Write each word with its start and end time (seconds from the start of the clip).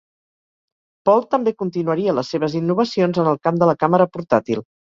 Paul 1.09 1.21
també 1.33 1.53
continuaria 1.59 2.17
les 2.21 2.33
seves 2.37 2.57
innovacions 2.63 3.23
en 3.25 3.33
el 3.35 3.41
camp 3.47 3.63
de 3.65 3.73
la 3.73 3.79
càmera 3.85 4.13
portàtil. 4.17 4.69